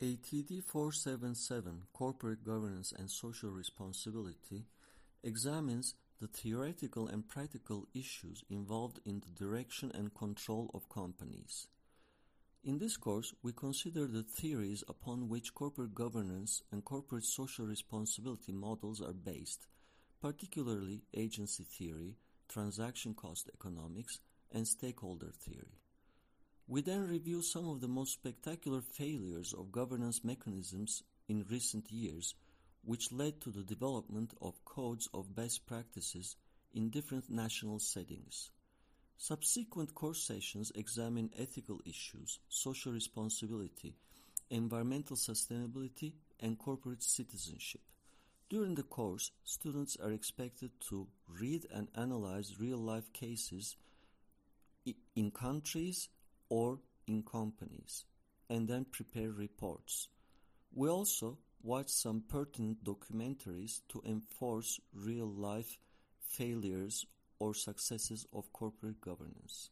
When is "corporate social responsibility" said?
16.84-18.52